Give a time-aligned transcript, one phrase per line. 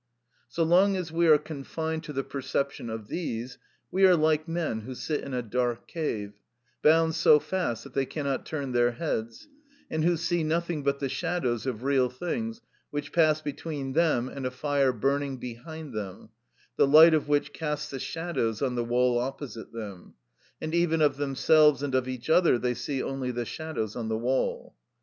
[0.47, 3.59] So long as we are confined to the perception of these,
[3.91, 6.33] we are like men who sit in a dark cave,
[6.81, 9.47] bound so fast that they cannot turn their heads,
[9.91, 14.47] and who see nothing but the shadows of real things which pass between them and
[14.47, 16.29] a fire burning behind them,
[16.77, 20.15] the light of which casts the shadows on the wall opposite them;
[20.59, 24.17] and even of themselves and of each other they see only the shadows on the
[24.17, 24.73] wall.